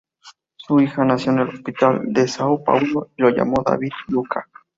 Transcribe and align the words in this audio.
Su 0.55 0.79
hijo 0.79 1.05
nació 1.05 1.31
en 1.33 1.39
el 1.41 1.49
Hospital 1.49 2.01
de 2.11 2.23
São 2.23 2.63
Paulo 2.63 3.11
y 3.15 3.21
lo 3.21 3.29
llamó 3.29 3.61
David 3.63 3.91
Lucca. 4.07 4.47